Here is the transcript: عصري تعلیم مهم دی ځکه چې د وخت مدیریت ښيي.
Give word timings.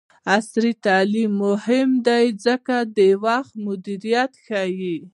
عصري 0.35 0.73
تعلیم 0.85 1.31
مهم 1.45 1.89
دی 2.07 2.25
ځکه 2.45 2.75
چې 2.83 2.89
د 2.97 2.99
وخت 3.25 3.53
مدیریت 3.65 4.31
ښيي. 4.45 4.95